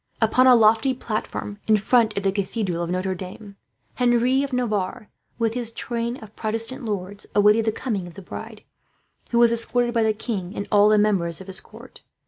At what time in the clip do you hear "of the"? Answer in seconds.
2.17-2.31, 8.07-8.23